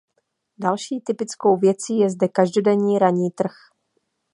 Další 0.57 1.01
typickou 1.01 1.57
věcí 1.57 1.97
je 1.97 2.09
zde 2.09 2.27
každodenní 2.27 2.99
ranní 2.99 3.31
trh. 3.31 3.53